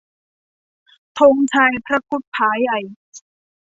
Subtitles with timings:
[1.19, 2.79] ธงชัยพระครุฑพ่าห์ใหญ่